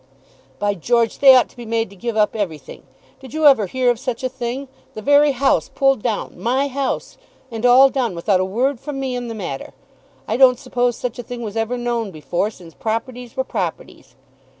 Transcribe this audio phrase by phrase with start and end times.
[0.57, 2.81] "By George, they ought to be made to give up everything.
[3.19, 7.19] Did you ever hear of such a thing; the very house pulled down; my house;
[7.51, 9.73] and all done without a word from me in the matter?
[10.27, 14.15] I don't suppose such a thing was ever known before, since properties were properties."